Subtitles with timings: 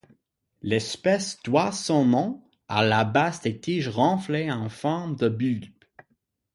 [0.63, 5.71] L'espèce doit son nom à la base des tiges renflées en forme de bulbes.